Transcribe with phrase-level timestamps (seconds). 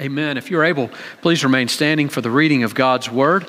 [0.00, 0.36] Amen.
[0.36, 0.90] If you're able,
[1.22, 3.48] please remain standing for the reading of God's Word.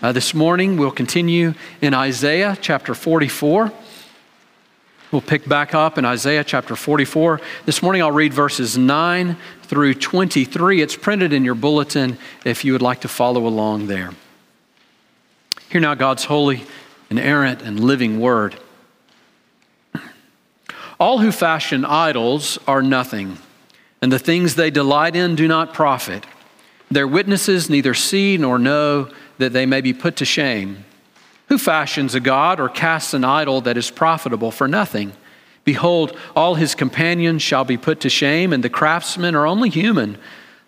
[0.00, 3.72] Uh, this morning, we'll continue in Isaiah chapter 44.
[5.10, 7.40] We'll pick back up in Isaiah chapter 44.
[7.66, 10.80] This morning, I'll read verses 9 through 23.
[10.80, 14.12] It's printed in your bulletin if you would like to follow along there.
[15.68, 16.62] Hear now God's holy,
[17.10, 18.54] and inerrant, and living Word.
[21.00, 23.38] All who fashion idols are nothing
[24.00, 26.24] and the things they delight in do not profit.
[26.90, 30.84] Their witnesses neither see nor know that they may be put to shame.
[31.48, 35.12] Who fashions a god or casts an idol that is profitable for nothing?
[35.64, 40.18] Behold, all his companions shall be put to shame, and the craftsmen are only human.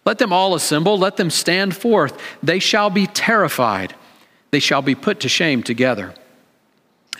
[0.05, 2.21] Let them all assemble, let them stand forth.
[2.43, 3.95] They shall be terrified,
[4.51, 6.15] they shall be put to shame together.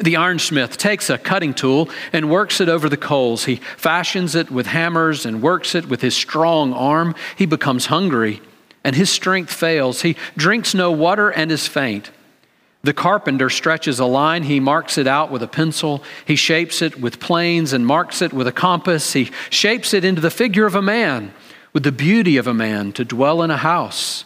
[0.01, 3.45] The ironsmith takes a cutting tool and works it over the coals.
[3.45, 7.15] He fashions it with hammers and works it with his strong arm.
[7.37, 8.41] He becomes hungry
[8.83, 10.01] and his strength fails.
[10.01, 12.11] He drinks no water and is faint.
[12.83, 14.45] The carpenter stretches a line.
[14.45, 16.03] He marks it out with a pencil.
[16.25, 19.13] He shapes it with planes and marks it with a compass.
[19.13, 21.35] He shapes it into the figure of a man,
[21.75, 24.25] with the beauty of a man to dwell in a house.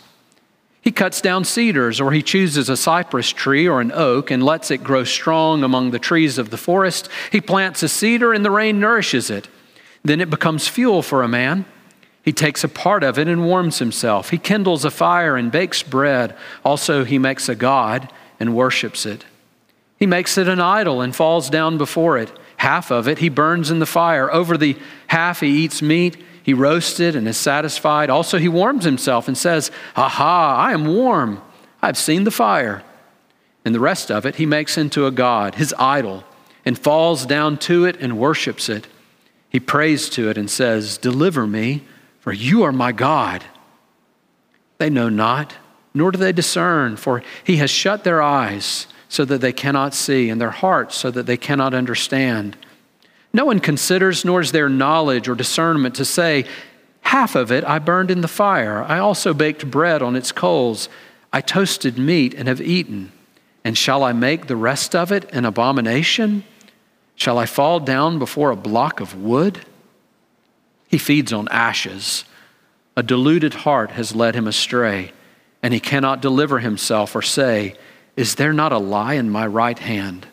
[0.85, 4.71] He cuts down cedars, or he chooses a cypress tree or an oak and lets
[4.71, 7.09] it grow strong among the trees of the forest.
[7.33, 9.49] He plants a cedar, and the rain nourishes it.
[10.05, 11.65] Then it becomes fuel for a man.
[12.23, 14.29] He takes a part of it and warms himself.
[14.29, 16.37] He kindles a fire and bakes bread.
[16.67, 19.25] Also, he makes a god and worships it.
[19.99, 22.31] He makes it an idol and falls down before it.
[22.59, 24.31] Half of it he burns in the fire.
[24.31, 28.11] Over the half he eats meat he roasted and is satisfied.
[28.11, 31.41] Also, he warms himself and says, Aha, I am warm.
[31.81, 32.83] I've seen the fire.
[33.65, 36.23] And the rest of it he makes into a god, his idol,
[36.67, 38.87] and falls down to it and worships it.
[39.49, 41.85] He prays to it and says, Deliver me,
[42.21, 43.43] for you are my God.
[44.77, 45.55] They know not,
[45.95, 50.29] nor do they discern, for he has shut their eyes so that they cannot see,
[50.29, 52.59] and their hearts so that they cannot understand.
[53.35, 56.47] No one considers, nor is there knowledge or discernment to say,
[57.01, 58.83] Half of it I burned in the fire.
[58.85, 60.89] I also baked bread on its coals.
[61.33, 63.11] I toasted meat and have eaten.
[63.65, 66.45] And shall I make the rest of it an abomination?
[67.17, 69.67] Shall I fall down before a block of wood?
[70.89, 72.25] He feeds on ashes.
[72.97, 75.13] A deluded heart has led him astray,
[75.61, 77.75] and he cannot deliver himself or say,
[78.17, 80.29] Is there not a lie in my right hand?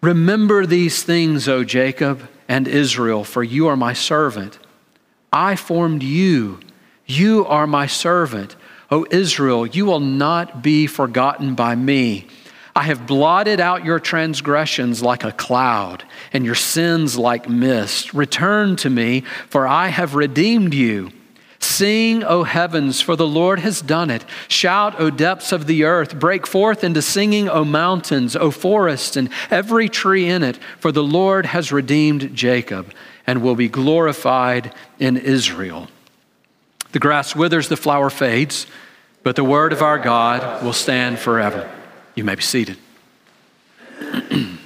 [0.00, 4.58] Remember these things, O Jacob and Israel, for you are my servant.
[5.32, 6.60] I formed you.
[7.04, 8.54] You are my servant.
[8.90, 12.26] O Israel, you will not be forgotten by me.
[12.76, 18.14] I have blotted out your transgressions like a cloud, and your sins like mist.
[18.14, 21.10] Return to me, for I have redeemed you.
[21.78, 24.24] Sing, O heavens, for the Lord has done it.
[24.48, 26.18] Shout, O depths of the earth.
[26.18, 31.04] Break forth into singing, O mountains, O forests, and every tree in it, for the
[31.04, 32.92] Lord has redeemed Jacob
[33.28, 35.86] and will be glorified in Israel.
[36.90, 38.66] The grass withers, the flower fades,
[39.22, 41.70] but the word of our God will stand forever.
[42.16, 42.76] You may be seated.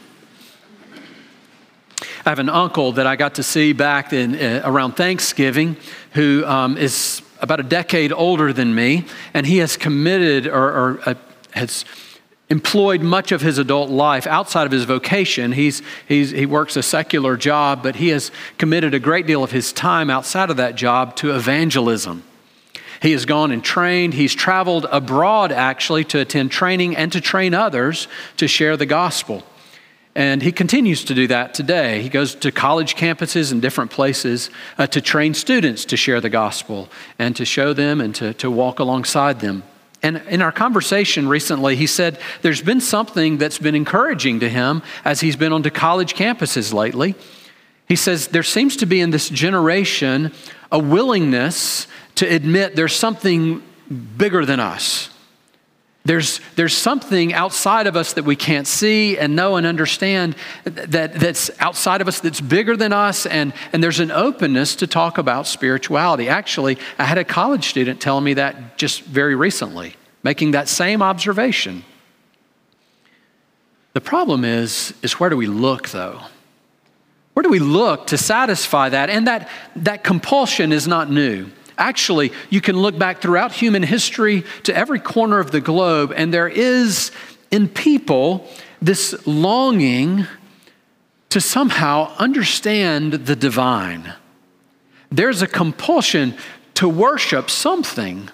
[2.25, 5.77] I have an uncle that I got to see back in, uh, around Thanksgiving
[6.12, 11.00] who um, is about a decade older than me, and he has committed or, or
[11.05, 11.15] uh,
[11.50, 11.84] has
[12.49, 15.50] employed much of his adult life outside of his vocation.
[15.50, 19.50] He's, he's, he works a secular job, but he has committed a great deal of
[19.50, 22.22] his time outside of that job to evangelism.
[23.00, 24.15] He has gone and trained.
[24.15, 28.06] He's traveled abroad actually to attend training and to train others
[28.37, 29.43] to share the gospel.
[30.15, 32.03] And he continues to do that today.
[32.03, 36.28] He goes to college campuses and different places uh, to train students to share the
[36.28, 39.62] gospel and to show them and to, to walk alongside them.
[40.03, 44.83] And in our conversation recently, he said there's been something that's been encouraging to him
[45.05, 47.15] as he's been onto college campuses lately.
[47.89, 50.33] He says there seems to be in this generation
[50.71, 51.87] a willingness
[52.17, 53.62] to admit there's something
[54.16, 55.11] bigger than us.
[56.04, 60.34] There's, there's something outside of us that we can't see and know and understand
[60.65, 64.89] that, that's outside of us that's bigger than us, and, and there's an openness to
[64.89, 66.28] talk about spirituality.
[66.28, 69.95] Actually, I had a college student tell me that just very recently,
[70.25, 71.84] making that same observation.
[73.93, 76.21] The problem is, is where do we look though?
[77.34, 79.09] Where do we look to satisfy that?
[79.09, 81.48] And that, that compulsion is not new.
[81.78, 86.33] Actually, you can look back throughout human history to every corner of the globe, and
[86.33, 87.10] there is
[87.51, 88.47] in people
[88.80, 90.27] this longing
[91.30, 94.13] to somehow understand the divine.
[95.10, 96.34] There's a compulsion
[96.74, 98.30] to worship something.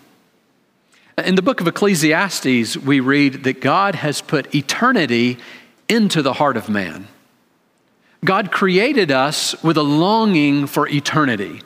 [1.24, 5.38] In the book of Ecclesiastes, we read that God has put eternity
[5.88, 7.08] into the heart of man.
[8.24, 11.62] God created us with a longing for eternity.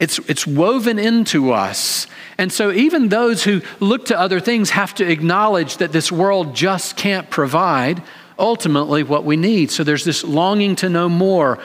[0.00, 2.06] It's, it's woven into us.
[2.36, 6.54] And so, even those who look to other things have to acknowledge that this world
[6.54, 8.02] just can't provide
[8.38, 9.72] ultimately what we need.
[9.72, 11.58] So, there's this longing to know more.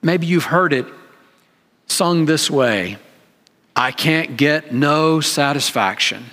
[0.00, 0.86] Maybe you've heard it
[1.86, 2.96] sung this way
[3.76, 6.24] I can't get no satisfaction.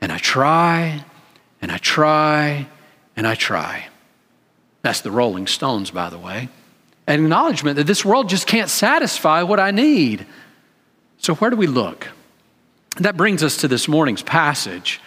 [0.00, 1.04] And I try,
[1.60, 2.66] and I try,
[3.16, 3.86] and I try.
[4.82, 6.48] That's the Rolling Stones, by the way.
[7.06, 10.26] An acknowledgement that this world just can't satisfy what I need.
[11.18, 12.08] So, where do we look?
[12.98, 15.00] That brings us to this morning's passage.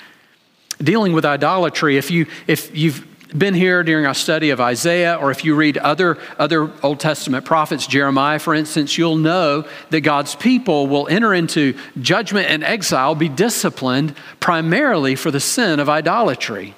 [0.80, 3.06] Dealing with idolatry, if, you, if you've
[3.38, 7.46] been here during our study of Isaiah, or if you read other, other Old Testament
[7.46, 13.16] prophets, Jeremiah, for instance, you'll know that God's people will enter into judgment and exile,
[13.16, 16.76] be disciplined primarily for the sin of idolatry.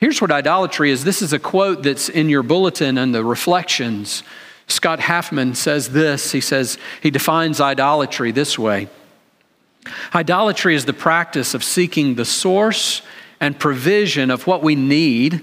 [0.00, 4.22] Here's what idolatry is this is a quote that's in your bulletin and the reflections.
[4.66, 6.32] Scott Hafemann says this.
[6.32, 8.88] He says, he defines idolatry this way
[10.14, 13.02] Idolatry is the practice of seeking the source
[13.40, 15.42] and provision of what we need,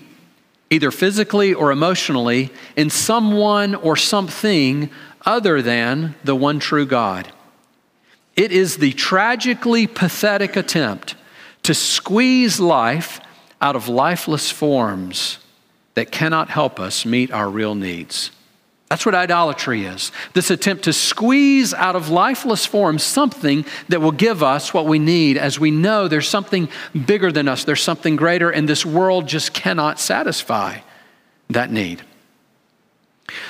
[0.70, 4.90] either physically or emotionally, in someone or something
[5.26, 7.32] other than the one true God.
[8.36, 11.16] It is the tragically pathetic attempt
[11.64, 13.20] to squeeze life
[13.62, 15.40] out of lifeless forms
[15.96, 18.32] that cannot help us meet our real needs.
[18.90, 24.14] That's what idolatry is this attempt to squeeze out of lifeless forms something that will
[24.14, 26.70] give us what we need as we know there's something
[27.06, 30.80] bigger than us, there's something greater, and this world just cannot satisfy
[31.50, 32.02] that need.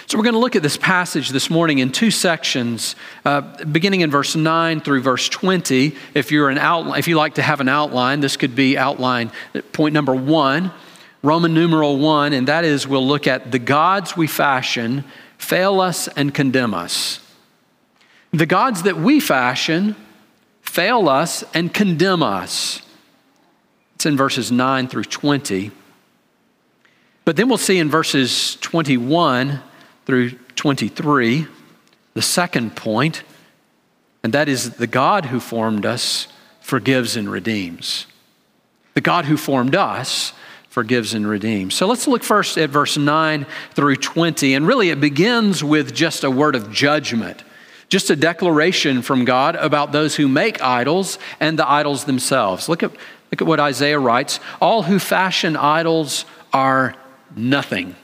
[0.08, 2.96] So, we're going to look at this passage this morning in two sections,
[3.26, 5.96] uh, beginning in verse 9 through verse 20.
[6.14, 9.32] If, you're an outline, if you like to have an outline, this could be outline
[9.74, 10.72] point number one,
[11.22, 15.04] Roman numeral one, and that is we'll look at the gods we fashion
[15.38, 17.20] fail us and condemn us.
[18.32, 19.96] The gods that we fashion
[20.62, 22.82] fail us and condemn us.
[23.96, 25.72] It's in verses 9 through 20.
[27.28, 29.60] But then we'll see in verses 21
[30.06, 31.46] through 23
[32.14, 33.24] the second point,
[34.24, 36.30] and that is the God who formed us
[36.62, 38.08] forgives and redeems.
[38.94, 40.32] The God who formed us
[40.70, 41.76] forgives and redeems.
[41.76, 44.54] So let's look first at verse 9 through 20.
[44.54, 47.44] And really, it begins with just a word of judgment,
[47.90, 52.70] just a declaration from God about those who make idols and the idols themselves.
[52.70, 56.96] Look at, look at what Isaiah writes All who fashion idols are
[57.38, 57.96] nothing.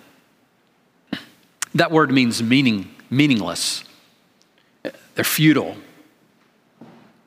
[1.75, 3.83] That word means meaning, meaningless.
[5.15, 5.75] They're futile.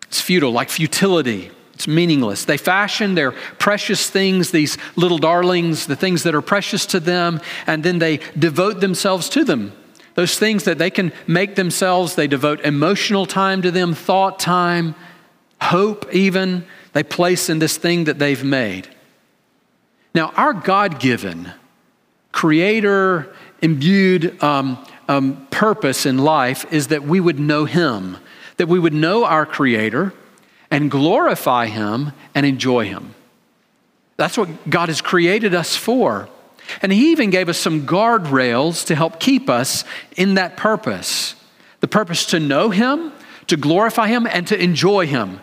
[0.05, 1.51] It's futile, like futility.
[1.75, 2.45] It's meaningless.
[2.45, 7.41] They fashion their precious things, these little darlings, the things that are precious to them,
[7.67, 9.73] and then they devote themselves to them.
[10.15, 14.95] Those things that they can make themselves, they devote emotional time to them, thought time,
[15.61, 16.65] hope, even,
[16.95, 18.89] they place in this thing that they've made.
[20.15, 21.53] Now, our God given,
[22.37, 24.77] creator imbued um,
[25.09, 28.19] um, purpose in life is that we would know Him,
[28.59, 30.13] that we would know our Creator
[30.71, 33.15] and glorify Him and enjoy Him.
[34.19, 36.29] That's what God has created us for.
[36.83, 41.35] And He even gave us some guardrails to help keep us in that purpose
[41.81, 43.13] the purpose to know Him,
[43.47, 45.41] to glorify Him, and to enjoy Him.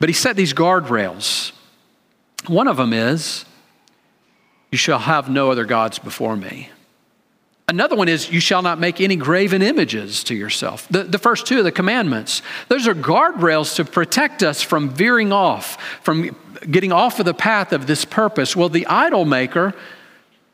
[0.00, 1.52] But He set these guardrails.
[2.48, 3.44] One of them is
[4.70, 6.70] you shall have no other gods before me.
[7.68, 10.88] Another one is, you shall not make any graven images to yourself.
[10.88, 15.32] The, the first two of the commandments, those are guardrails to protect us from veering
[15.32, 16.34] off, from
[16.70, 18.56] getting off of the path of this purpose.
[18.56, 19.74] Well, the idol maker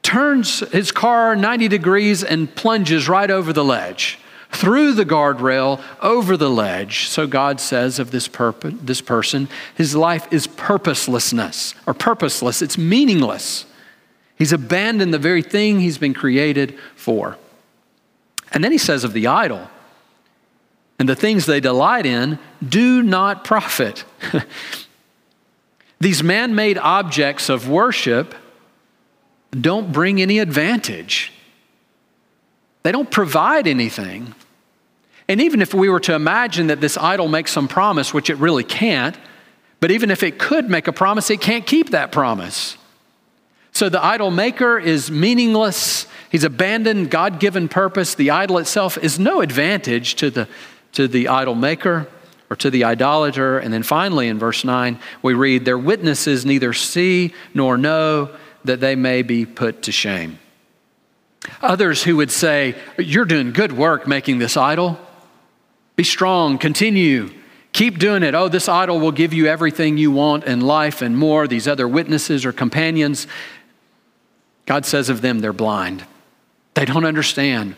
[0.03, 4.19] turns his car 90 degrees and plunges right over the ledge,
[4.51, 7.07] through the guardrail, over the ledge.
[7.07, 12.77] So God says of this, purpose, this person, his life is purposelessness, or purposeless, it's
[12.77, 13.67] meaningless.
[14.37, 17.39] He's abandoned the very thing he's been created for.
[18.53, 19.69] And then he says of the idol,
[20.99, 24.05] and the things they delight in do not profit.
[26.01, 28.35] These man made objects of worship
[29.59, 31.33] don't bring any advantage,
[32.83, 34.35] they don't provide anything.
[35.27, 38.37] And even if we were to imagine that this idol makes some promise, which it
[38.37, 39.17] really can't,
[39.81, 42.77] but even if it could make a promise, it can't keep that promise.
[43.75, 46.07] So the idol maker is meaningless.
[46.31, 48.15] He's abandoned God given purpose.
[48.15, 50.49] The idol itself is no advantage to the,
[50.93, 52.09] to the idol maker
[52.51, 53.59] or to the idolater.
[53.59, 58.31] And then finally in verse 9, we read, Their witnesses neither see nor know
[58.65, 60.39] that they may be put to shame.
[61.61, 64.99] Others who would say, You're doing good work making this idol.
[65.97, 67.31] Be strong, continue,
[67.73, 68.35] keep doing it.
[68.35, 71.47] Oh, this idol will give you everything you want in life and more.
[71.47, 73.27] These other witnesses or companions,
[74.67, 76.05] God says of them, they're blind.
[76.75, 77.77] They don't understand.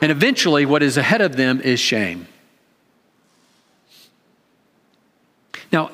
[0.00, 2.26] And eventually, what is ahead of them is shame.
[5.72, 5.90] Now,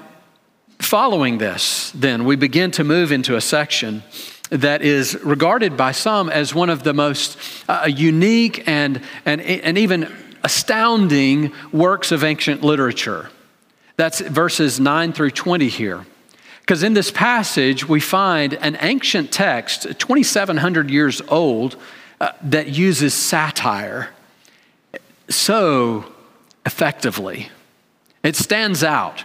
[0.78, 4.02] following this, then, we begin to move into a section
[4.50, 9.78] that is regarded by some as one of the most uh, unique and, and, and
[9.78, 13.30] even astounding works of ancient literature.
[13.97, 16.04] That's verses 9 through 20 here.
[16.71, 21.77] Because in this passage, we find an ancient text, 2,700 years old,
[22.21, 24.11] uh, that uses satire
[25.29, 26.05] so
[26.65, 27.49] effectively.
[28.23, 29.25] It stands out,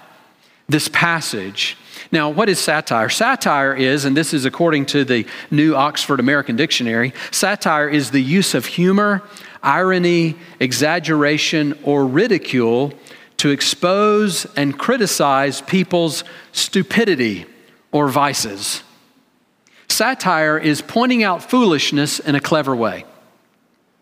[0.68, 1.78] this passage.
[2.12, 3.10] Now, what is satire?
[3.10, 8.24] Satire is, and this is according to the New Oxford American Dictionary, satire is the
[8.24, 9.22] use of humor,
[9.62, 12.92] irony, exaggeration, or ridicule
[13.46, 17.46] to expose and criticize people's stupidity
[17.92, 18.82] or vices.
[19.88, 23.06] Satire is pointing out foolishness in a clever way.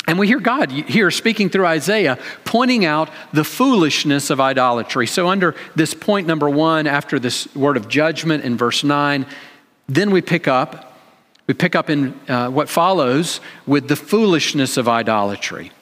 [0.07, 5.07] And we hear God here speaking through Isaiah, pointing out the foolishness of idolatry.
[5.07, 9.25] So, under this point number one, after this word of judgment in verse 9,
[9.89, 10.97] then we pick up,
[11.47, 15.73] we pick up in uh, what follows with the foolishness of idolatry.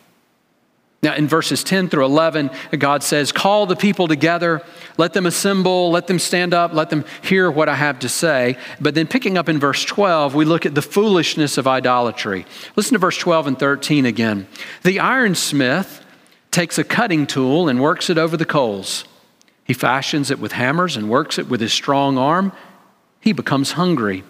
[1.04, 4.62] Now, in verses 10 through 11, God says, Call the people together,
[4.98, 8.56] let them assemble, let them stand up, let them hear what I have to say.
[8.80, 12.46] But then, picking up in verse 12, we look at the foolishness of idolatry.
[12.76, 14.48] Listen to verse 12 and 13 again.
[14.84, 16.02] The ironsmith
[16.52, 19.06] takes a cutting tool and works it over the coals.
[19.64, 22.52] He fashions it with hammers and works it with his strong arm.
[23.22, 24.24] He becomes hungry,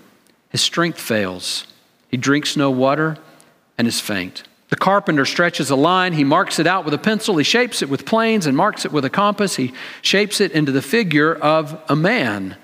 [0.49, 1.67] his strength fails.
[2.07, 3.17] He drinks no water
[3.77, 4.43] and is faint.
[4.71, 7.89] The carpenter stretches a line, he marks it out with a pencil, he shapes it
[7.89, 11.79] with planes and marks it with a compass, he shapes it into the figure of
[11.89, 12.55] a man,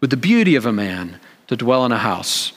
[0.00, 2.52] with the beauty of a man to dwell in a house.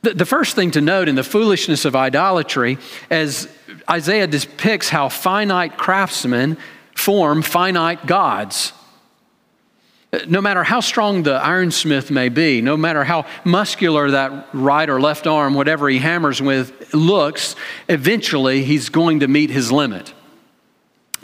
[0.00, 2.78] The, the first thing to note in the foolishness of idolatry,
[3.10, 3.48] as
[3.88, 6.56] Isaiah depicts how finite craftsmen
[6.96, 8.72] form finite gods.
[10.28, 15.00] No matter how strong the ironsmith may be, no matter how muscular that right or
[15.00, 17.56] left arm, whatever he hammers with, looks,
[17.88, 20.12] eventually he's going to meet his limit.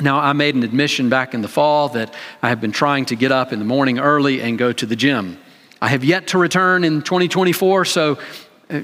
[0.01, 3.17] Now, I made an admission back in the fall that I have been trying to
[3.17, 5.39] get up in the morning early and go to the gym.
[5.83, 8.19] I have yet to return in 2024, so
[8.71, 8.81] uh,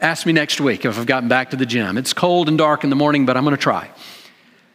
[0.00, 1.98] ask me next week if I've gotten back to the gym.
[1.98, 3.90] It's cold and dark in the morning, but I'm going to try.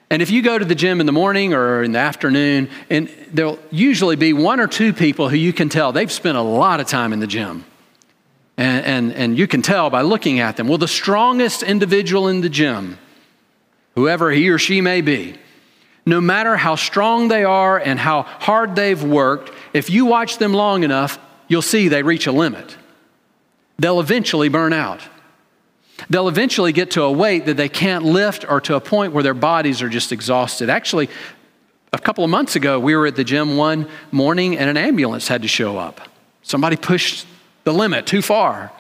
[0.10, 3.10] And if you go to the gym in the morning or in the afternoon, and
[3.34, 6.80] there'll usually be one or two people who you can tell they've spent a lot
[6.80, 7.66] of time in the gym.
[8.56, 10.68] And, and, and you can tell by looking at them.
[10.68, 12.98] Well, the strongest individual in the gym,
[13.96, 15.36] whoever he or she may be,
[16.06, 20.54] no matter how strong they are and how hard they've worked, if you watch them
[20.54, 22.78] long enough, you'll see they reach a limit.
[23.78, 25.02] They'll eventually burn out.
[26.10, 29.24] They'll eventually get to a weight that they can't lift or to a point where
[29.24, 30.70] their bodies are just exhausted.
[30.70, 31.10] Actually,
[31.92, 35.28] a couple of months ago, we were at the gym one morning and an ambulance
[35.28, 36.02] had to show up.
[36.44, 37.26] Somebody pushed
[37.64, 38.72] the limit too far.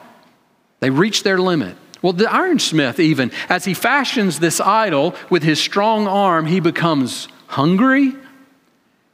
[0.79, 1.75] They reached their limit.
[2.01, 7.27] Well, the ironsmith, even, as he fashions this idol with his strong arm, he becomes
[7.47, 8.13] hungry.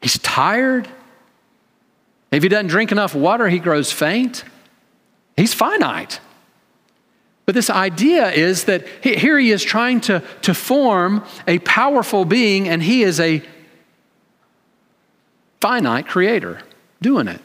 [0.02, 0.88] He's tired.
[2.32, 4.44] If he doesn't drink enough water, he grows faint.
[5.38, 6.20] He's finite.
[7.46, 12.70] But this idea is that here he is trying to, to form a powerful being,
[12.70, 13.44] and he is a
[15.60, 16.62] finite creator
[17.02, 17.42] doing it.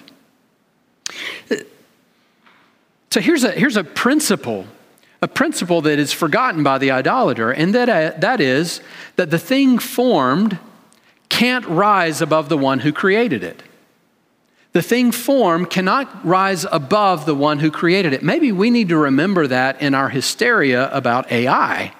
[3.11, 4.67] So here's a, here's a principle,
[5.23, 8.81] a principle that is forgotten by the idolater, and that, uh, that is
[9.17, 10.59] that the thing formed
[11.28, 13.62] can't rise above the one who created it.
[14.78, 18.23] The thing formed cannot rise above the one who created it.
[18.23, 21.92] Maybe we need to remember that in our hysteria about AI.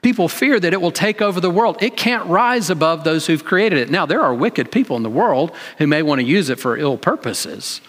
[0.00, 1.82] People fear that it will take over the world.
[1.82, 3.90] It can't rise above those who've created it.
[3.90, 6.76] Now, there are wicked people in the world who may want to use it for
[6.76, 7.80] ill purposes.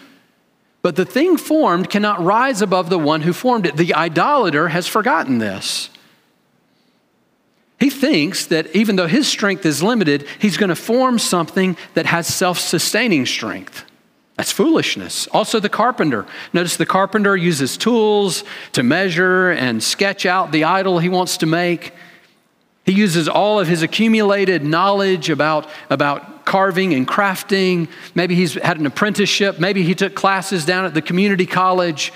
[0.82, 3.76] But the thing formed cannot rise above the one who formed it.
[3.76, 5.90] The idolater has forgotten this.
[7.78, 12.06] He thinks that even though his strength is limited, he's going to form something that
[12.06, 13.84] has self sustaining strength.
[14.42, 15.28] That's foolishness.
[15.28, 16.26] Also, the carpenter.
[16.52, 21.46] Notice the carpenter uses tools to measure and sketch out the idol he wants to
[21.46, 21.92] make.
[22.84, 27.88] He uses all of his accumulated knowledge about, about carving and crafting.
[28.16, 29.60] Maybe he's had an apprenticeship.
[29.60, 32.12] Maybe he took classes down at the community college.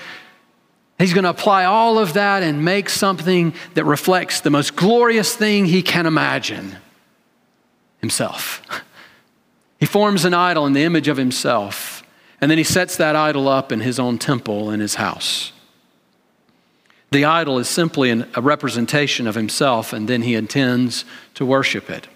[0.99, 5.33] He's going to apply all of that and make something that reflects the most glorious
[5.33, 6.75] thing he can imagine
[8.01, 8.61] himself.
[9.79, 11.96] He forms an idol in the image of himself,
[12.39, 15.51] and then he sets that idol up in his own temple in his house.
[17.11, 21.89] The idol is simply an, a representation of himself, and then he intends to worship
[21.89, 22.07] it.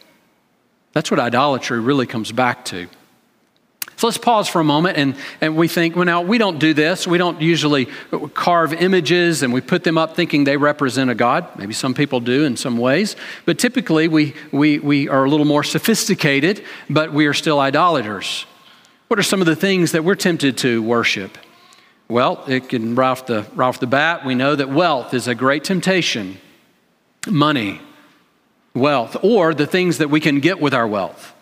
[0.93, 2.87] That's what idolatry really comes back to.
[4.01, 6.73] So let's pause for a moment and, and we think, well, now we don't do
[6.73, 7.05] this.
[7.05, 7.85] We don't usually
[8.33, 11.47] carve images and we put them up thinking they represent a God.
[11.55, 13.15] Maybe some people do in some ways.
[13.45, 18.47] But typically we, we, we are a little more sophisticated, but we are still idolaters.
[19.11, 21.37] What are some of the things that we're tempted to worship?
[22.07, 25.27] Well, it can, right off, the, right off the bat, we know that wealth is
[25.27, 26.37] a great temptation.
[27.27, 27.81] Money,
[28.73, 31.33] wealth, or the things that we can get with our wealth.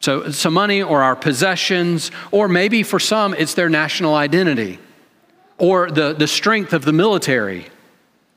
[0.00, 4.78] So, some money or our possessions, or maybe for some, it's their national identity,
[5.58, 7.66] or the, the strength of the military,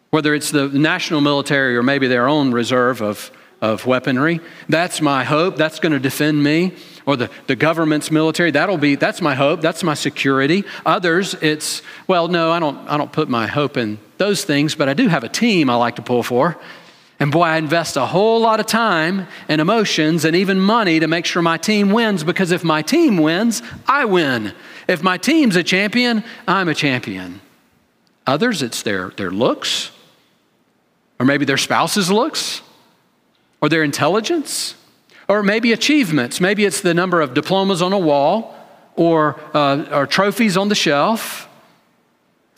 [0.10, 3.32] whether it's the national military or maybe their own reserve of,
[3.62, 4.42] of weaponry.
[4.68, 5.56] That's my hope.
[5.56, 6.74] That's going to defend me
[7.08, 8.52] or the, the government's military.
[8.52, 10.66] That'll be, that's my hope, that's my security.
[10.86, 14.90] Others, it's, well, no, I don't, I don't put my hope in those things, but
[14.90, 16.60] I do have a team I like to pull for.
[17.20, 21.08] And boy, I invest a whole lot of time and emotions and even money to
[21.08, 24.54] make sure my team wins because if my team wins, I win.
[24.88, 27.42] If my team's a champion, I'm a champion.
[28.28, 29.92] Others, it's their, their looks,
[31.20, 32.62] or maybe their spouse's looks,
[33.62, 34.76] or their intelligence,
[35.28, 36.40] or maybe achievements.
[36.40, 38.56] Maybe it's the number of diplomas on a wall,
[38.96, 41.48] or, uh, or trophies on the shelf,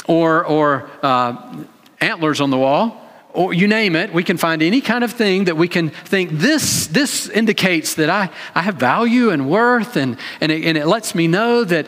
[0.07, 1.63] or, or uh,
[1.99, 2.95] antlers on the wall,
[3.33, 4.13] or you name it.
[4.13, 8.09] We can find any kind of thing that we can think this, this indicates that
[8.09, 11.87] I, I have value and worth, and, and, it, and it lets me know that,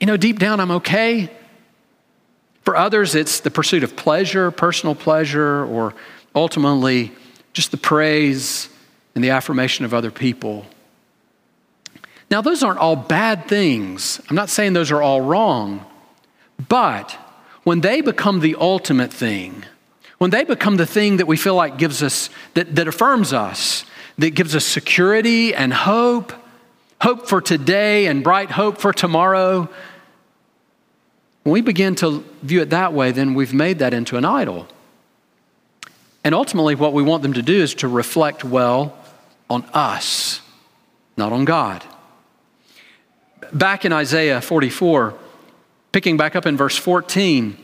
[0.00, 1.30] you know, deep down I'm okay.
[2.62, 5.94] For others, it's the pursuit of pleasure, personal pleasure, or
[6.34, 7.12] ultimately
[7.52, 8.68] just the praise
[9.14, 10.66] and the affirmation of other people.
[12.30, 14.20] Now, those aren't all bad things.
[14.30, 15.84] I'm not saying those are all wrong.
[16.68, 17.18] But
[17.64, 19.64] when they become the ultimate thing,
[20.18, 23.84] when they become the thing that we feel like gives us, that, that affirms us,
[24.18, 26.32] that gives us security and hope,
[27.00, 29.68] hope for today and bright hope for tomorrow,
[31.42, 34.68] when we begin to view it that way, then we've made that into an idol.
[36.22, 38.96] And ultimately, what we want them to do is to reflect well
[39.50, 40.40] on us,
[41.16, 41.84] not on God.
[43.52, 45.14] Back in Isaiah 44,
[45.92, 47.58] picking back up in verse 14,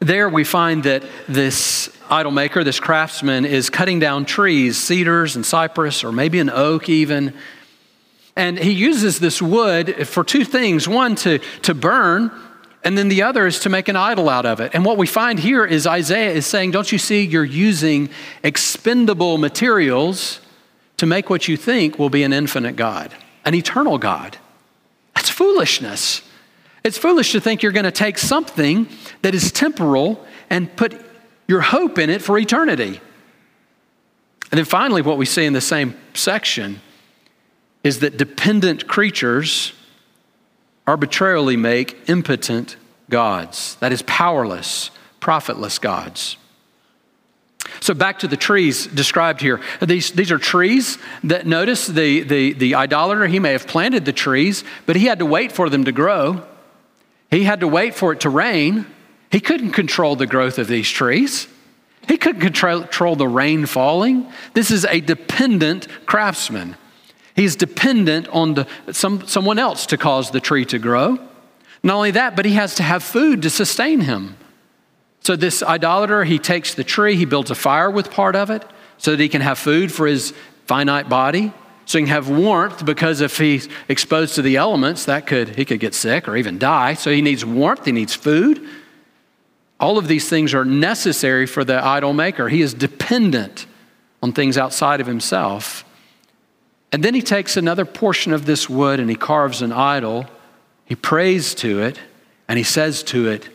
[0.00, 5.44] there we find that this idol maker, this craftsman, is cutting down trees, cedars and
[5.44, 7.34] cypress, or maybe an oak even.
[8.36, 12.30] And he uses this wood for two things one, to, to burn,
[12.88, 14.70] and then the other is to make an idol out of it.
[14.72, 18.08] And what we find here is Isaiah is saying, Don't you see, you're using
[18.42, 20.40] expendable materials
[20.96, 24.38] to make what you think will be an infinite God, an eternal God.
[25.14, 26.22] That's foolishness.
[26.82, 28.88] It's foolish to think you're going to take something
[29.20, 30.98] that is temporal and put
[31.46, 33.02] your hope in it for eternity.
[34.50, 36.80] And then finally, what we see in the same section
[37.84, 39.74] is that dependent creatures
[40.88, 42.78] arbitrarily make impotent
[43.10, 46.38] gods, that is, powerless, profitless gods.
[47.80, 49.60] So back to the trees described here.
[49.82, 54.14] These, these are trees that notice the, the, the idolater, he may have planted the
[54.14, 56.42] trees, but he had to wait for them to grow.
[57.30, 58.86] He had to wait for it to rain.
[59.30, 61.48] He couldn't control the growth of these trees.
[62.08, 64.32] He couldn't control, control the rain falling.
[64.54, 66.76] This is a dependent craftsman.
[67.38, 71.20] He's dependent on the, some, someone else to cause the tree to grow.
[71.84, 74.36] Not only that, but he has to have food to sustain him.
[75.20, 78.64] So, this idolater, he takes the tree, he builds a fire with part of it
[78.96, 80.34] so that he can have food for his
[80.66, 81.52] finite body,
[81.84, 85.64] so he can have warmth because if he's exposed to the elements, that could, he
[85.64, 86.94] could get sick or even die.
[86.94, 88.68] So, he needs warmth, he needs food.
[89.78, 92.48] All of these things are necessary for the idol maker.
[92.48, 93.66] He is dependent
[94.24, 95.84] on things outside of himself.
[96.90, 100.26] And then he takes another portion of this wood and he carves an idol.
[100.86, 102.00] He prays to it
[102.48, 103.48] and he says to it,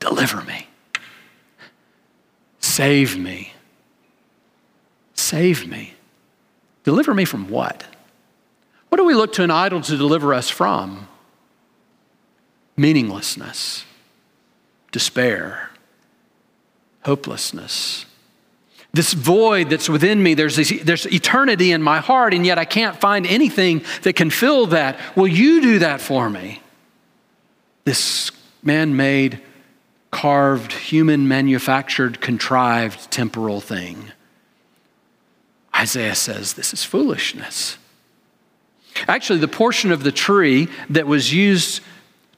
[0.00, 0.66] Deliver me.
[2.60, 3.52] Save me.
[5.14, 5.94] Save me.
[6.82, 7.84] Deliver me from what?
[8.88, 11.08] What do we look to an idol to deliver us from?
[12.76, 13.84] Meaninglessness,
[14.92, 15.70] despair,
[17.04, 18.06] hopelessness.
[18.94, 20.34] This void that's within me.
[20.34, 24.30] There's, this, there's eternity in my heart, and yet I can't find anything that can
[24.30, 24.98] fill that.
[25.16, 26.62] Will you do that for me?
[27.84, 28.30] This
[28.62, 29.40] man made,
[30.10, 34.12] carved, human manufactured, contrived, temporal thing.
[35.76, 37.78] Isaiah says this is foolishness.
[39.08, 41.82] Actually, the portion of the tree that was used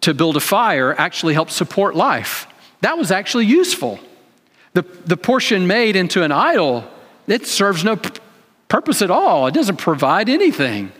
[0.00, 2.46] to build a fire actually helped support life.
[2.80, 4.00] That was actually useful.
[4.76, 6.84] The, the portion made into an idol,
[7.26, 8.10] it serves no p-
[8.68, 9.46] purpose at all.
[9.46, 10.92] It doesn't provide anything.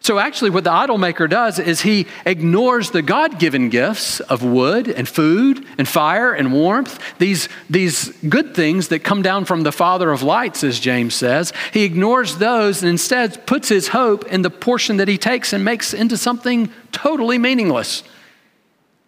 [0.00, 4.44] So, actually, what the idol maker does is he ignores the God given gifts of
[4.44, 9.62] wood and food and fire and warmth, these, these good things that come down from
[9.62, 11.54] the Father of lights, as James says.
[11.72, 15.64] He ignores those and instead puts his hope in the portion that he takes and
[15.64, 18.02] makes into something totally meaningless.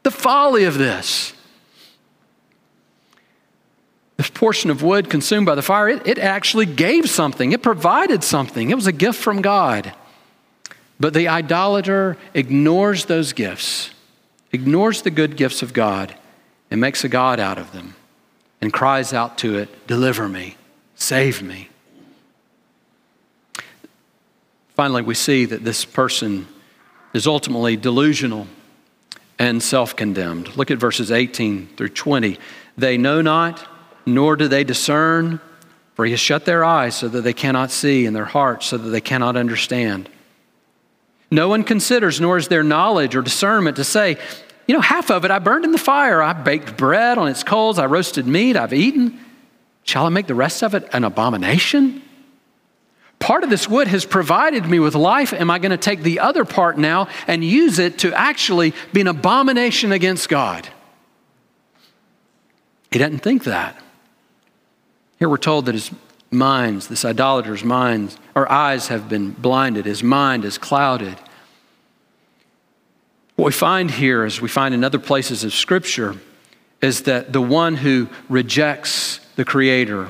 [0.05, 1.35] The folly of this.
[4.21, 8.23] This portion of wood consumed by the fire, it, it actually gave something, it provided
[8.23, 9.95] something, it was a gift from God.
[11.01, 13.93] But the idolater ignores those gifts,
[14.53, 16.15] ignores the good gifts of God,
[16.71, 17.95] and makes a God out of them
[18.61, 20.59] and cries out to it, Deliver me,
[20.97, 21.71] save me.
[24.77, 26.47] Finally, we see that this person
[27.15, 28.47] is ultimately delusional
[29.39, 30.59] and self condemned.
[30.59, 32.37] Look at verses 18 through 20.
[32.77, 33.67] They know not
[34.15, 35.41] nor do they discern,
[35.95, 38.77] for he has shut their eyes so that they cannot see, and their hearts so
[38.77, 40.09] that they cannot understand.
[41.31, 44.19] No one considers, nor is there knowledge or discernment to say,
[44.67, 46.23] you know, half of it I burned in the fire.
[46.23, 47.79] I baked bread on its coals.
[47.79, 48.57] I roasted meat.
[48.57, 49.19] I've eaten.
[49.85, 52.03] Shall I make the rest of it an abomination?
[53.19, 55.33] Part of this wood has provided me with life.
[55.33, 59.01] Am I going to take the other part now and use it to actually be
[59.01, 60.69] an abomination against God?
[62.91, 63.81] He doesn't think that.
[65.21, 65.91] Here we're told that his
[66.31, 71.17] minds, this idolater's minds, or eyes have been blinded, his mind is clouded.
[73.37, 76.17] What we find here, as we find in other places of Scripture,
[76.81, 80.09] is that the one who rejects the Creator,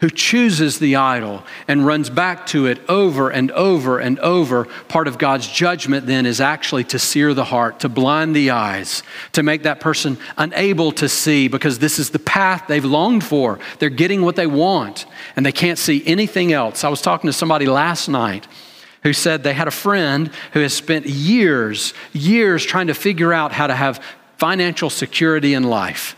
[0.00, 5.06] who chooses the idol and runs back to it over and over and over, part
[5.06, 9.42] of God's judgment then is actually to sear the heart, to blind the eyes, to
[9.42, 13.58] make that person unable to see because this is the path they've longed for.
[13.78, 15.04] They're getting what they want
[15.36, 16.82] and they can't see anything else.
[16.82, 18.48] I was talking to somebody last night
[19.02, 23.52] who said they had a friend who has spent years, years trying to figure out
[23.52, 24.02] how to have
[24.38, 26.16] financial security in life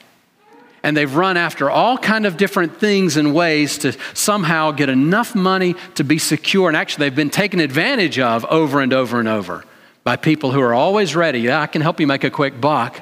[0.82, 5.34] and they've run after all kind of different things and ways to somehow get enough
[5.34, 6.68] money to be secure.
[6.68, 9.64] And actually they've been taken advantage of over and over and over
[10.02, 11.40] by people who are always ready.
[11.40, 13.00] Yeah i can help you make a quick buck.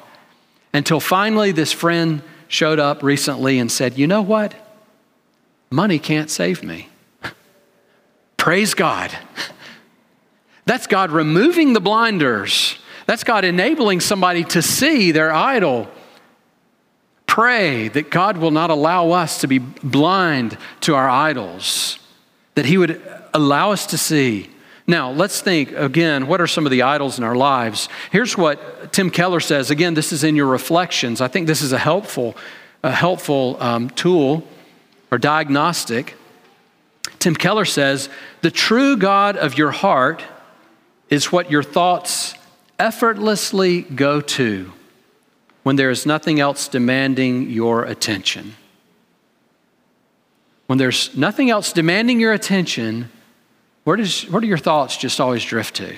[0.72, 4.54] Until finally this friend showed up recently and said you know what?
[5.70, 6.88] Money can't save me.
[8.36, 9.16] Praise god.
[10.66, 12.78] That's god removing the blinders.
[13.06, 15.88] That's god enabling somebody to see their idol
[17.40, 21.98] pray that God will not allow us to be blind to our idols,
[22.54, 23.00] that He would
[23.32, 24.50] allow us to see.
[24.86, 27.88] Now, let's think again what are some of the idols in our lives?
[28.12, 29.70] Here's what Tim Keller says.
[29.70, 31.22] Again, this is in your reflections.
[31.22, 32.36] I think this is a helpful,
[32.82, 34.46] a helpful um, tool
[35.10, 36.16] or diagnostic.
[37.20, 38.10] Tim Keller says,
[38.42, 40.22] The true God of your heart
[41.08, 42.34] is what your thoughts
[42.78, 44.74] effortlessly go to
[45.62, 48.54] when there is nothing else demanding your attention.
[50.66, 53.10] When there's nothing else demanding your attention,
[53.84, 55.96] where, does, where do your thoughts just always drift to?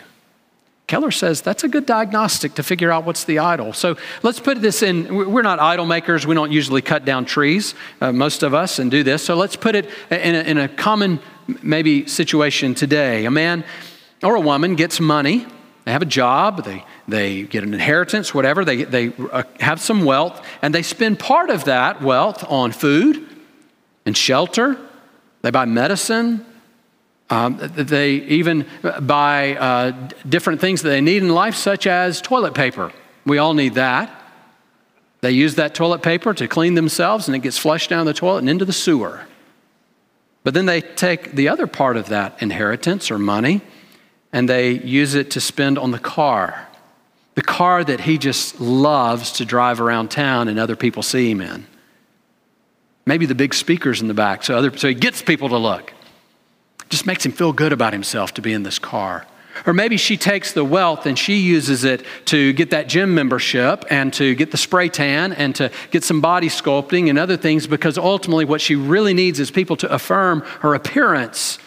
[0.86, 3.72] Keller says that's a good diagnostic to figure out what's the idol.
[3.72, 5.14] So let's put this in.
[5.30, 6.26] We're not idol makers.
[6.26, 9.22] We don't usually cut down trees, uh, most of us, and do this.
[9.24, 11.20] So let's put it in a, in a common,
[11.62, 13.24] maybe, situation today.
[13.24, 13.64] A man
[14.22, 15.46] or a woman gets money,
[15.84, 20.04] they have a job, they they get an inheritance, whatever, they, they uh, have some
[20.04, 23.28] wealth, and they spend part of that wealth on food
[24.06, 24.78] and shelter.
[25.42, 26.46] They buy medicine.
[27.30, 28.66] Um, they even
[29.00, 32.92] buy uh, different things that they need in life, such as toilet paper.
[33.26, 34.10] We all need that.
[35.22, 38.40] They use that toilet paper to clean themselves, and it gets flushed down the toilet
[38.40, 39.26] and into the sewer.
[40.44, 43.62] But then they take the other part of that inheritance or money
[44.32, 46.68] and they use it to spend on the car
[47.34, 51.40] the car that he just loves to drive around town and other people see him
[51.40, 51.66] in.
[53.06, 55.92] Maybe the big speakers in the back, so, other, so he gets people to look.
[56.88, 59.26] Just makes him feel good about himself to be in this car.
[59.66, 63.84] Or maybe she takes the wealth and she uses it to get that gym membership
[63.90, 67.66] and to get the spray tan and to get some body sculpting and other things
[67.66, 71.58] because ultimately what she really needs is people to affirm her appearance.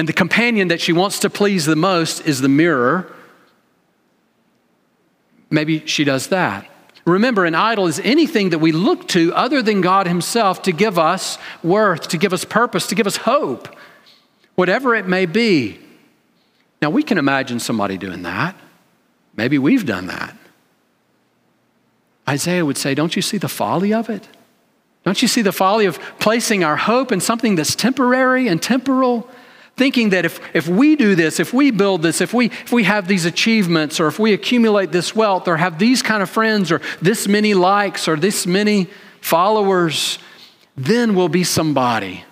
[0.00, 3.12] And the companion that she wants to please the most is the mirror.
[5.50, 6.66] Maybe she does that.
[7.04, 10.98] Remember, an idol is anything that we look to other than God Himself to give
[10.98, 13.68] us worth, to give us purpose, to give us hope,
[14.54, 15.78] whatever it may be.
[16.80, 18.56] Now, we can imagine somebody doing that.
[19.36, 20.34] Maybe we've done that.
[22.26, 24.26] Isaiah would say, Don't you see the folly of it?
[25.04, 29.28] Don't you see the folly of placing our hope in something that's temporary and temporal?
[29.76, 32.84] Thinking that if, if we do this, if we build this, if we, if we
[32.84, 36.70] have these achievements, or if we accumulate this wealth, or have these kind of friends,
[36.70, 38.88] or this many likes, or this many
[39.20, 40.18] followers,
[40.76, 42.24] then we'll be somebody.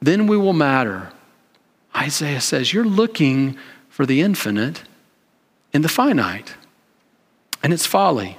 [0.00, 1.12] Then we will matter.
[1.96, 4.82] Isaiah says, You're looking for the infinite
[5.72, 6.54] in the finite,
[7.62, 8.38] and it's folly.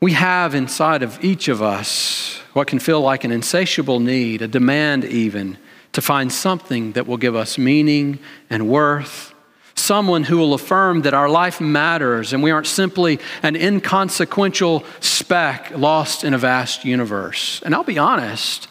[0.00, 4.48] We have inside of each of us what can feel like an insatiable need, a
[4.48, 5.58] demand even,
[5.92, 9.34] to find something that will give us meaning and worth.
[9.74, 15.72] Someone who will affirm that our life matters and we aren't simply an inconsequential speck
[15.76, 17.60] lost in a vast universe.
[17.64, 18.68] And I'll be honest,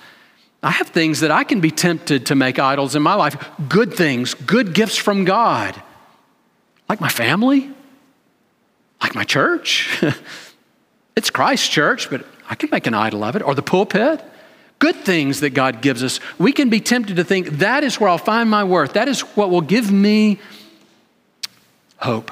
[0.61, 3.35] I have things that I can be tempted to make idols in my life
[3.67, 5.81] good things, good gifts from God,
[6.87, 7.69] like my family,
[9.01, 10.01] like my church.
[11.17, 14.23] it's Christ's church, but I can make an idol of it, or the pulpit.
[14.79, 16.19] Good things that God gives us.
[16.37, 19.21] We can be tempted to think that is where I'll find my worth, that is
[19.21, 20.39] what will give me
[21.97, 22.31] hope.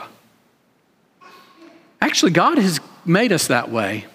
[2.02, 4.06] Actually, God has made us that way.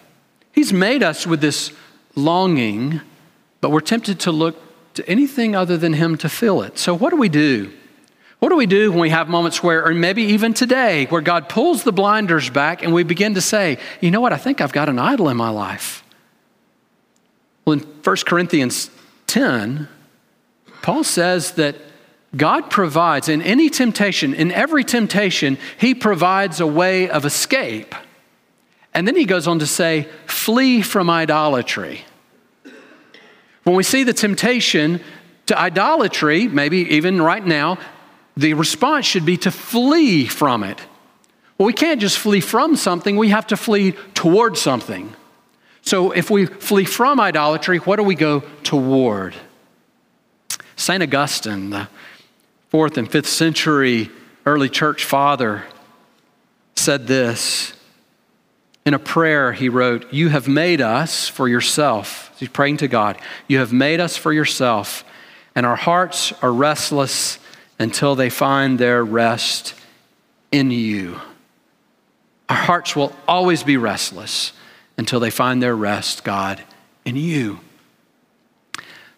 [0.53, 1.73] He's made us with this
[2.15, 3.01] longing
[3.61, 4.57] but we're tempted to look
[4.95, 6.79] to anything other than Him to fill it.
[6.79, 7.73] So, what do we do?
[8.38, 11.49] What do we do when we have moments where, or maybe even today, where God
[11.49, 14.72] pulls the blinders back and we begin to say, you know what, I think I've
[14.72, 16.05] got an idol in my life?
[17.64, 18.90] Well, in 1 Corinthians
[19.27, 19.88] 10,
[20.83, 21.77] Paul says that
[22.37, 27.94] God provides in any temptation, in every temptation, He provides a way of escape.
[28.96, 32.07] And then he goes on to say, flee from idolatry.
[33.64, 35.03] When we see the temptation
[35.46, 37.79] to idolatry, maybe even right now,
[38.37, 40.81] the response should be to flee from it.
[41.59, 45.14] Well, we can't just flee from something, we have to flee toward something.
[45.83, 49.35] So if we flee from idolatry, what do we go toward?
[50.75, 51.03] St.
[51.03, 51.88] Augustine, the
[52.68, 54.11] fourth and fifth century
[54.44, 55.64] early church father,
[56.75, 57.72] said this
[58.87, 62.33] in a prayer, he wrote, You have made us for yourself.
[62.38, 63.18] He's praying to God.
[63.49, 65.05] You have made us for yourself,
[65.57, 67.40] and our hearts are restless
[67.79, 69.75] until they find their rest
[70.53, 71.21] in you.
[72.49, 74.53] Our hearts will always be restless
[74.97, 76.62] until they find their rest, God,
[77.05, 77.61] in you.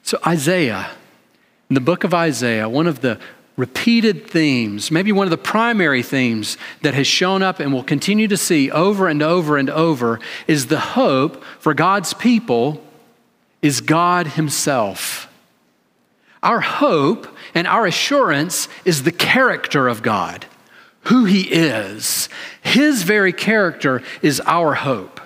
[0.02, 0.90] So, Isaiah,
[1.68, 3.20] in the book of Isaiah, one of the
[3.56, 8.28] repeated themes, maybe one of the primary themes that has shown up and will continue
[8.28, 12.82] to see over and over and over is the hope for God's people
[13.60, 15.27] is God Himself.
[16.42, 20.46] Our hope and our assurance is the character of God,
[21.02, 22.28] who He is.
[22.62, 25.20] His very character is our hope.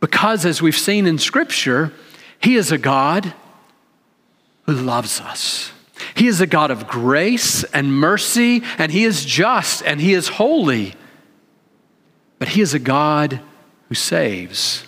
[0.00, 1.92] Because, as we've seen in Scripture,
[2.40, 3.34] He is a God
[4.66, 5.72] who loves us.
[6.14, 10.28] He is a God of grace and mercy, and He is just and He is
[10.28, 10.94] holy.
[12.38, 13.40] But He is a God
[13.88, 14.86] who saves.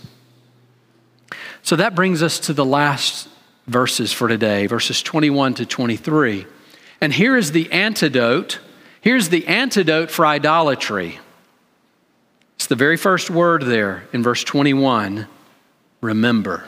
[1.62, 3.28] So that brings us to the last
[3.66, 6.46] verses for today, verses 21 to 23.
[7.00, 8.60] And here is the antidote.
[9.00, 11.18] Here's the antidote for idolatry.
[12.56, 15.26] It's the very first word there in verse 21
[16.00, 16.64] remember.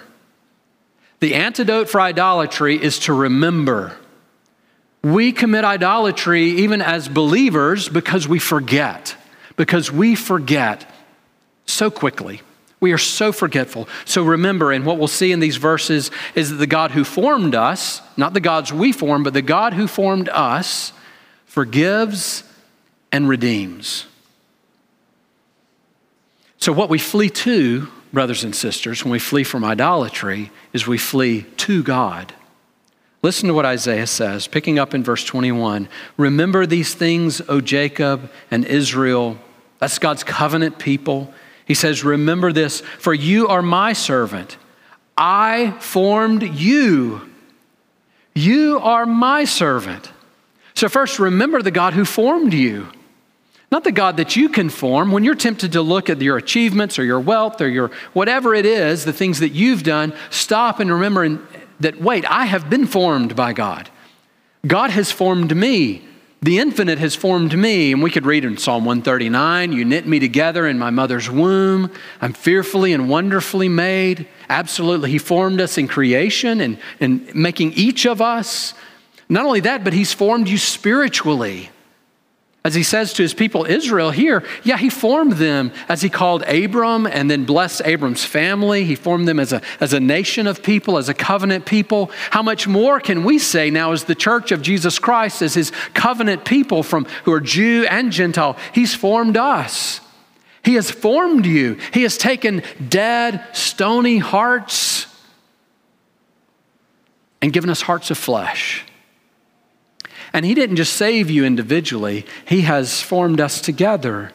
[1.21, 3.97] The antidote for idolatry is to remember.
[5.03, 9.17] We commit idolatry even as believers because we forget,
[9.57, 10.91] because we forget
[11.65, 12.43] so quickly.
[12.87, 13.89] We are so forgetful.
[14.05, 17.57] So remember, and what we'll see in these verses is that the God who formed
[17.57, 20.93] us, not the gods we form, but the God who formed us,
[21.47, 22.45] forgives
[23.11, 24.07] and redeems.
[26.59, 30.97] So, what we flee to, brothers and sisters, when we flee from idolatry, is we
[30.97, 32.35] flee to God.
[33.21, 35.89] Listen to what Isaiah says, picking up in verse 21.
[36.17, 39.39] Remember these things, O Jacob and Israel.
[39.81, 41.35] That's God's covenant people.
[41.67, 44.57] He says, Remember this, for you are my servant.
[45.17, 47.29] I formed you.
[48.35, 50.11] You are my servant.
[50.75, 52.89] So, first, remember the God who formed you,
[53.73, 55.11] not the God that you can form.
[55.11, 58.67] When you're tempted to look at your achievements or your wealth or your whatever it
[58.67, 61.41] is, the things that you've done, stop and remember
[61.81, 63.91] that, wait, I have been formed by God.
[64.67, 66.07] God has formed me.
[66.43, 67.93] The infinite has formed me.
[67.93, 71.91] And we could read in Psalm 139 You knit me together in my mother's womb.
[72.21, 74.29] I'm fearfully and wonderfully made.
[74.49, 75.11] Absolutely.
[75.11, 78.75] He formed us in creation and, and making each of us.
[79.29, 81.71] Not only that, but He's formed you spiritually.
[82.67, 86.43] As he says to his people Israel here, yeah, he formed them as he called
[86.49, 88.83] Abram and then blessed Abram's family.
[88.83, 92.11] He formed them as a, as a nation of people, as a covenant people.
[92.31, 95.71] How much more can we say now as the church of Jesus Christ, as his
[95.95, 98.57] covenant people from who are Jew and Gentile?
[98.75, 100.01] He's formed us.
[100.65, 101.79] He has formed you.
[101.95, 105.07] He has taken dead, stony hearts
[107.41, 108.85] and given us hearts of flesh.
[110.37, 114.33] And He didn't just save you individually, He has formed us together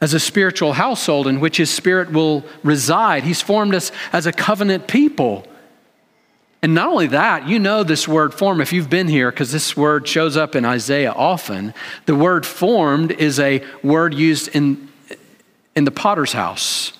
[0.00, 3.22] as a spiritual household in which His Spirit will reside.
[3.22, 5.46] He's formed us as a covenant people.
[6.60, 9.76] And not only that, you know this word form if you've been here, because this
[9.76, 11.72] word shows up in Isaiah often.
[12.06, 14.88] The word formed is a word used in,
[15.76, 16.94] in the potter's house.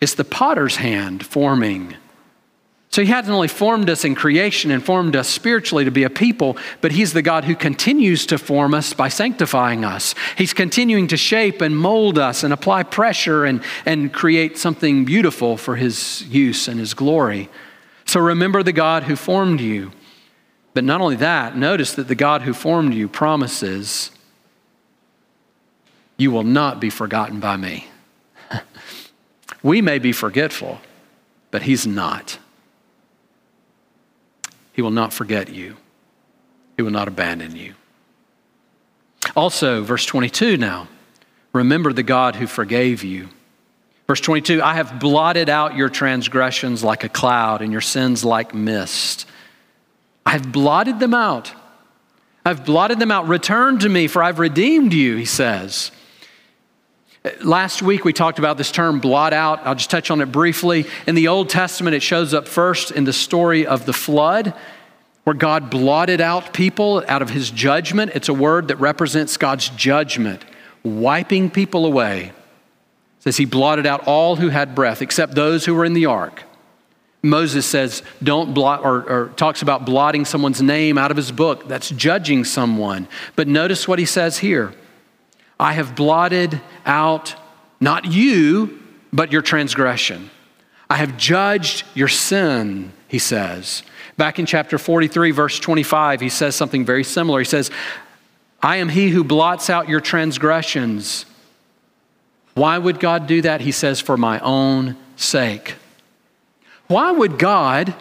[0.00, 1.96] It's the potter's hand forming
[2.92, 6.10] so he hasn't only formed us in creation and formed us spiritually to be a
[6.10, 10.14] people, but he's the God who continues to form us by sanctifying us.
[10.36, 15.56] He's continuing to shape and mold us and apply pressure and, and create something beautiful
[15.56, 17.48] for his use and his glory.
[18.04, 19.92] So remember the God who formed you.
[20.74, 24.10] But not only that, notice that the God who formed you promises,
[26.18, 27.88] You will not be forgotten by me.
[29.62, 30.82] we may be forgetful,
[31.50, 32.38] but he's not.
[34.72, 35.76] He will not forget you,
[36.76, 37.74] He will not abandon you.
[39.36, 40.88] Also, verse 22 now,
[41.52, 43.28] remember the God who forgave you.
[44.06, 48.54] Verse 22 I have blotted out your transgressions like a cloud and your sins like
[48.54, 49.26] mist.
[50.26, 51.52] I have blotted them out.
[52.44, 53.28] I've blotted them out.
[53.28, 55.92] Return to me, for I've redeemed you, he says.
[57.40, 59.64] Last week we talked about this term blot out.
[59.64, 60.86] I'll just touch on it briefly.
[61.06, 64.54] In the Old Testament, it shows up first in the story of the flood,
[65.22, 68.10] where God blotted out people out of his judgment.
[68.16, 70.44] It's a word that represents God's judgment,
[70.82, 72.32] wiping people away.
[73.18, 76.06] It says he blotted out all who had breath, except those who were in the
[76.06, 76.42] ark.
[77.22, 81.68] Moses says, don't blot, or, or talks about blotting someone's name out of his book.
[81.68, 83.06] That's judging someone.
[83.36, 84.74] But notice what he says here.
[85.62, 87.36] I have blotted out
[87.80, 90.28] not you, but your transgression.
[90.90, 93.84] I have judged your sin, he says.
[94.16, 97.38] Back in chapter 43, verse 25, he says something very similar.
[97.38, 97.70] He says,
[98.60, 101.26] I am he who blots out your transgressions.
[102.54, 103.60] Why would God do that?
[103.60, 105.76] He says, for my own sake.
[106.88, 107.94] Why would God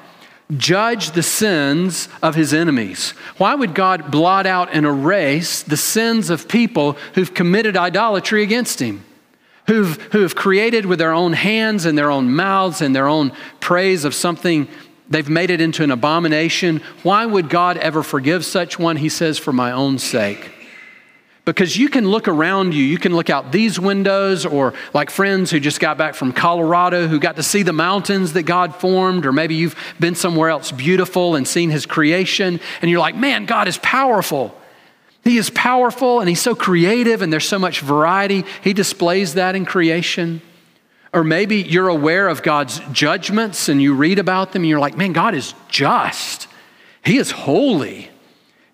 [0.58, 3.12] judge the sins of his enemies?
[3.38, 8.82] Why would God blot out and erase the sins of people who've committed idolatry against
[8.82, 9.04] him?
[9.68, 13.32] Who've, who have created with their own hands and their own mouths and their own
[13.60, 14.68] praise of something,
[15.10, 16.82] they've made it into an abomination.
[17.04, 18.98] Why would God ever forgive such one?
[18.98, 20.52] He says, for my own sake.
[21.44, 25.50] Because you can look around you, you can look out these windows, or like friends
[25.50, 29.26] who just got back from Colorado who got to see the mountains that God formed,
[29.26, 33.46] or maybe you've been somewhere else beautiful and seen His creation, and you're like, man,
[33.46, 34.56] God is powerful.
[35.24, 38.46] He is powerful and He's so creative, and there's so much variety.
[38.64, 40.44] He displays that in creation.
[41.12, 44.96] Or maybe you're aware of God's judgments and you read about them, and you're like,
[44.96, 46.48] man, God is just,
[47.04, 48.12] He is holy,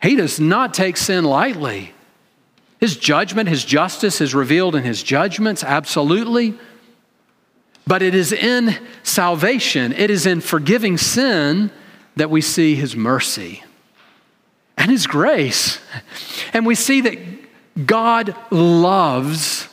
[0.02, 1.94] He does not take sin lightly.
[2.80, 6.54] His judgment, his justice is revealed in his judgments, absolutely.
[7.88, 11.72] But it is in salvation, it is in forgiving sin
[12.16, 13.64] that we see his mercy
[14.78, 15.80] and his grace.
[16.54, 17.18] And we see that
[17.86, 19.68] God loves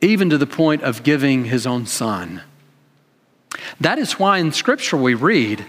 [0.00, 2.42] even to the point of giving his own son.
[3.80, 5.64] That is why in Scripture we read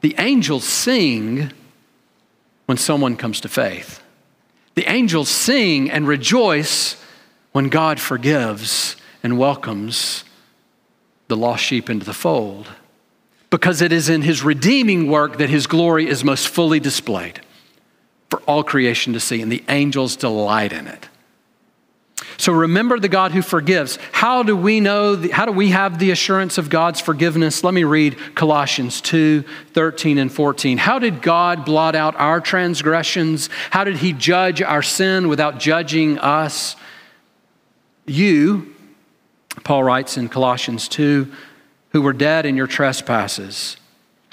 [0.00, 1.52] the angels sing
[2.66, 4.02] when someone comes to faith.
[4.74, 6.96] The angels sing and rejoice
[7.52, 10.24] when God forgives and welcomes
[11.28, 12.68] the lost sheep into the fold.
[13.50, 17.40] Because it is in his redeeming work that his glory is most fully displayed
[18.28, 21.08] for all creation to see, and the angels delight in it.
[22.40, 23.98] So remember the God who forgives.
[24.12, 27.62] How do we know, the, how do we have the assurance of God's forgiveness?
[27.62, 30.78] Let me read Colossians 2 13 and 14.
[30.78, 33.50] How did God blot out our transgressions?
[33.68, 36.76] How did He judge our sin without judging us?
[38.06, 38.74] You,
[39.62, 41.30] Paul writes in Colossians 2,
[41.90, 43.76] who were dead in your trespasses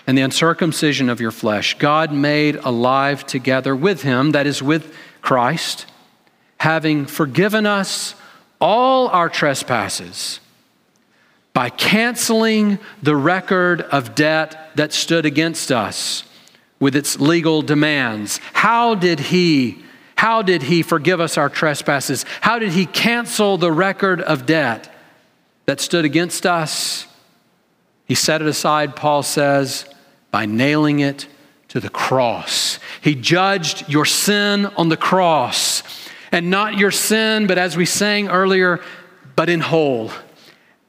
[0.08, 4.96] and the uncircumcision of your flesh, God made alive together with Him, that is, with
[5.22, 5.88] Christ
[6.60, 8.16] having forgiven us
[8.60, 10.40] all our trespasses
[11.54, 16.24] by canceling the record of debt that stood against us
[16.80, 18.40] with its legal demands.
[18.54, 19.84] How did he
[20.16, 22.26] how did he forgive us our trespasses?
[22.42, 24.92] How did he cancel the record of debt
[25.68, 27.06] that stood against us?
[28.06, 29.86] He set it aside, Paul says,
[30.32, 31.28] by nailing it
[31.68, 32.80] to the cross.
[33.00, 35.84] He judged your sin on the cross
[36.32, 38.82] and not your sin, but as we sang earlier,
[39.36, 40.12] but in whole.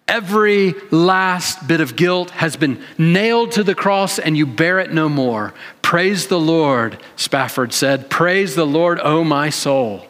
[0.08, 4.90] Every last bit of guilt has been nailed to the cross and you bear it
[4.90, 5.52] no more.
[5.82, 8.08] Praise the Lord, Spafford said.
[8.08, 10.06] Praise the Lord, O my soul.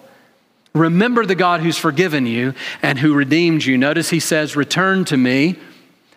[0.73, 3.77] Remember the God who's forgiven you and who redeemed you.
[3.77, 5.57] Notice he says, Return to me,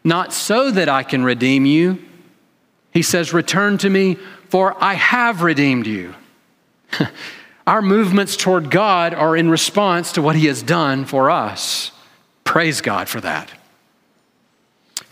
[0.04, 1.98] not so that I can redeem you.
[2.94, 4.18] He says, Return to me,
[4.50, 6.14] for I have redeemed you.
[7.68, 11.92] Our movements toward God are in response to what He has done for us.
[12.44, 13.52] Praise God for that.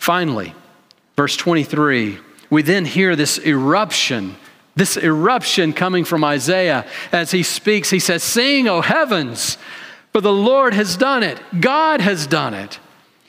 [0.00, 0.54] Finally,
[1.16, 2.18] verse 23,
[2.50, 4.34] we then hear this eruption,
[4.74, 7.90] this eruption coming from Isaiah as he speaks.
[7.90, 9.56] He says, Sing, O heavens,
[10.12, 11.40] for the Lord has done it.
[11.60, 12.78] God has done it.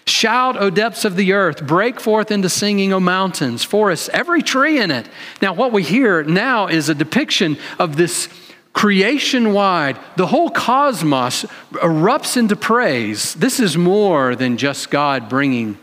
[0.05, 4.79] Shout, O depths of the earth, break forth into singing, O mountains, forests, every tree
[4.79, 5.07] in it.
[5.41, 8.27] Now, what we hear now is a depiction of this
[8.73, 13.33] creation wide, the whole cosmos erupts into praise.
[13.35, 15.77] This is more than just God bringing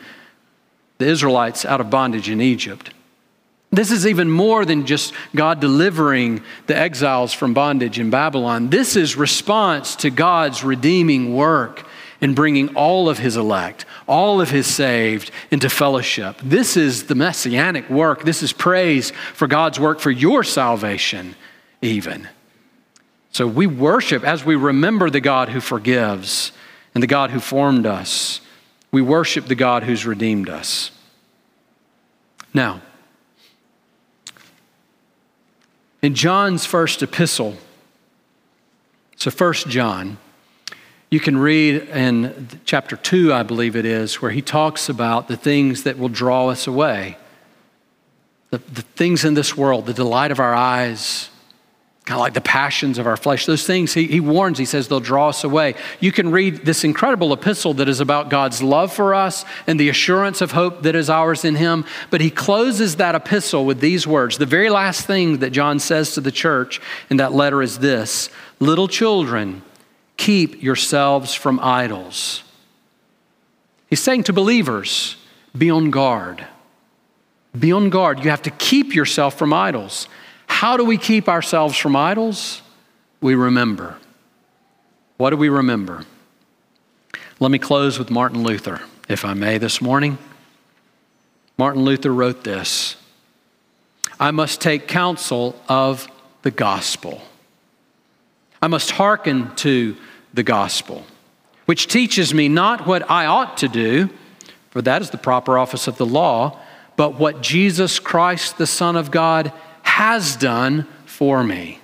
[0.98, 2.90] the Israelites out of bondage in Egypt.
[3.70, 8.70] This is even more than just God delivering the exiles from bondage in Babylon.
[8.70, 11.86] This is response to God's redeeming work
[12.20, 16.36] in bringing all of his elect, all of his saved into fellowship.
[16.42, 18.24] This is the messianic work.
[18.24, 21.36] This is praise for God's work for your salvation,
[21.82, 22.26] even.
[23.30, 26.52] So we worship as we remember the God who forgives
[26.94, 28.40] and the God who formed us.
[28.90, 30.90] We worship the God who's redeemed us.
[32.54, 32.80] Now,
[36.00, 37.56] in John's first epistle,
[39.16, 40.16] so First John,
[41.10, 45.36] you can read in chapter 2, I believe it is, where he talks about the
[45.36, 47.16] things that will draw us away.
[48.50, 51.30] The, the things in this world, the delight of our eyes,
[52.08, 53.44] kind of like the passions of our flesh.
[53.44, 55.74] Those things, he, he warns, he says they'll draw us away.
[56.00, 59.90] You can read this incredible epistle that is about God's love for us and the
[59.90, 61.84] assurance of hope that is ours in him.
[62.08, 64.38] But he closes that epistle with these words.
[64.38, 66.80] The very last thing that John says to the church
[67.10, 69.60] in that letter is this Little children,
[70.16, 72.42] keep yourselves from idols.
[73.90, 75.16] He's saying to believers,
[75.56, 76.46] be on guard.
[77.58, 78.24] Be on guard.
[78.24, 80.08] You have to keep yourself from idols.
[80.48, 82.62] How do we keep ourselves from idols?
[83.20, 83.96] We remember.
[85.16, 86.04] What do we remember?
[87.40, 90.18] Let me close with Martin Luther, if I may, this morning.
[91.56, 92.96] Martin Luther wrote this
[94.18, 96.08] I must take counsel of
[96.42, 97.22] the gospel.
[98.60, 99.96] I must hearken to
[100.34, 101.04] the gospel,
[101.66, 104.10] which teaches me not what I ought to do,
[104.70, 106.58] for that is the proper office of the law,
[106.96, 109.52] but what Jesus Christ, the Son of God,
[109.98, 111.80] has done for me.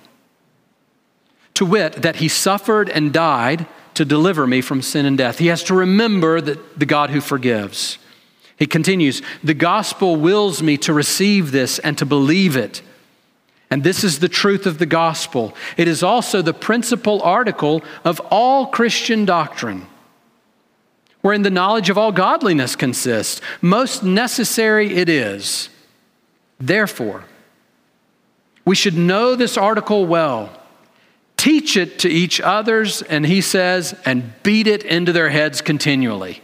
[1.55, 5.37] To wit, that he suffered and died to deliver me from sin and death.
[5.37, 7.97] He has to remember that the God who forgives.
[8.57, 12.81] He continues, the gospel wills me to receive this and to believe it.
[13.69, 15.53] And this is the truth of the gospel.
[15.75, 19.87] It is also the principal article of all Christian doctrine,
[21.19, 23.41] wherein the knowledge of all godliness consists.
[23.61, 25.67] Most necessary it is.
[26.61, 27.25] Therefore,
[28.65, 30.49] we should know this article well,
[31.37, 36.41] teach it to each others, and he says, and beat it into their heads continually.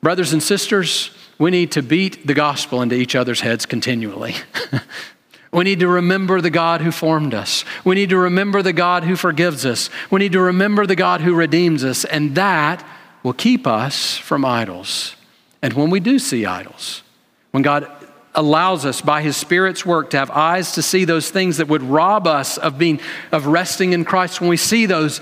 [0.00, 4.36] Brothers and sisters, we need to beat the gospel into each other's heads continually.
[5.52, 7.64] we need to remember the God who formed us.
[7.84, 9.90] We need to remember the God who forgives us.
[10.10, 12.86] We need to remember the God who redeems us, and that
[13.22, 15.16] will keep us from idols.
[15.60, 17.02] And when we do see idols,
[17.50, 17.90] when God
[18.36, 21.82] allows us by his spirit's work to have eyes to see those things that would
[21.82, 23.00] rob us of being
[23.32, 25.20] of resting in Christ when we see those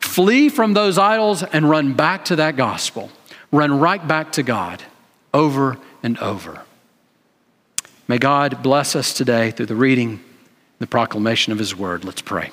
[0.00, 3.10] flee from those idols and run back to that gospel.
[3.52, 4.82] Run right back to God
[5.32, 6.62] over and over.
[8.06, 10.22] May God bless us today through the reading,
[10.78, 12.04] the proclamation of His word.
[12.04, 12.50] Let's pray.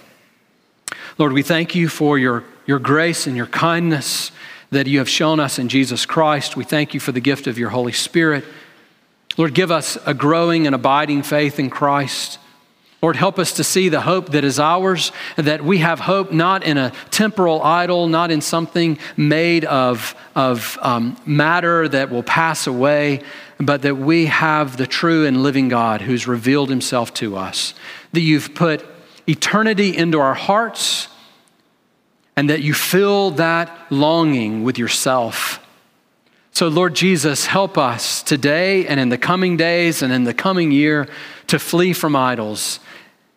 [1.18, 4.32] Lord, we thank you for your, your grace and your kindness
[4.72, 6.56] that you have shown us in Jesus Christ.
[6.56, 8.46] We thank you for the gift of your Holy Spirit.
[9.42, 12.38] Lord, give us a growing and abiding faith in Christ.
[13.02, 16.64] Lord, help us to see the hope that is ours, that we have hope not
[16.64, 22.68] in a temporal idol, not in something made of, of um, matter that will pass
[22.68, 23.24] away,
[23.60, 27.74] but that we have the true and living God who's revealed himself to us.
[28.12, 28.86] That you've put
[29.28, 31.08] eternity into our hearts,
[32.36, 35.66] and that you fill that longing with yourself.
[36.54, 40.72] So, Lord Jesus, help us today and in the coming days and in the coming
[40.72, 41.08] year
[41.48, 42.80] to flee from idols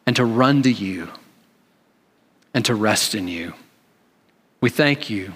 [0.05, 1.09] and to run to you
[2.53, 3.55] and to rest in you.
[4.61, 5.33] We thank you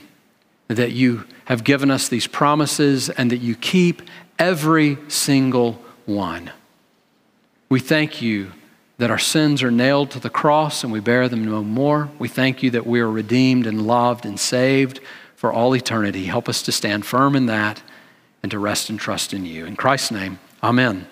[0.67, 4.03] that you have given us these promises and that you keep
[4.39, 6.51] every single one.
[7.69, 8.53] We thank you
[8.99, 12.11] that our sins are nailed to the cross and we bear them no more.
[12.19, 15.01] We thank you that we are redeemed and loved and saved
[15.39, 16.25] for all eternity.
[16.25, 17.81] Help us to stand firm in that
[18.43, 19.67] and to rest and trust in you.
[19.67, 21.07] In Christ's name, amen.